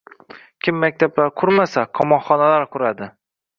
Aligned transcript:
Kim 0.67 0.79
maktablar 0.83 1.29
qurmasa 1.43 1.85
qamoqxonalar 2.01 2.69
quradi 2.75 3.15